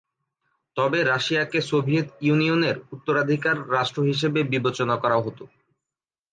তবে 0.77 0.99
রাশিয়াকে 1.03 1.59
সোভিয়েত 1.69 2.07
ইউনিয়নের 2.21 2.75
উত্তরাধিকার 2.91 3.55
রাষ্ট্র 3.71 3.99
হিসেবে 4.03 4.39
বিবেচনা 4.51 4.95
করা 4.97 5.17
হত। 5.17 5.39